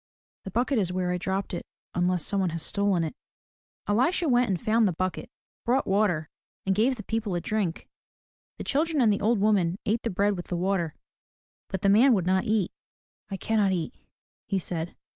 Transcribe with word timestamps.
The 0.45 0.49
bucket 0.49 0.79
is 0.79 0.91
where 0.91 1.11
I 1.11 1.19
dropped 1.19 1.53
it 1.53 1.67
unless 1.93 2.25
some 2.25 2.39
one 2.39 2.49
has 2.49 2.63
stolen 2.63 3.03
it." 3.03 3.13
Elisha 3.87 4.27
went 4.27 4.49
and 4.49 4.59
found 4.59 4.87
the 4.87 4.93
bucket, 4.93 5.29
brought 5.63 5.85
water, 5.85 6.27
and 6.65 6.73
gave 6.73 6.95
the 6.95 7.03
people 7.03 7.35
a 7.35 7.39
drink. 7.39 7.87
The 8.57 8.63
children 8.63 8.99
and 8.99 9.13
the 9.13 9.21
old 9.21 9.39
woman 9.39 9.77
ate 9.85 10.01
the 10.01 10.09
bread 10.09 10.35
with 10.35 10.47
the 10.47 10.57
water, 10.57 10.95
but 11.69 11.83
the 11.83 11.87
man 11.89 12.15
would 12.15 12.25
not 12.25 12.45
eat. 12.45 12.71
"I 13.29 13.37
cannot 13.37 13.73
eat," 13.73 13.93
he 14.47 14.57
said. 14.57 14.95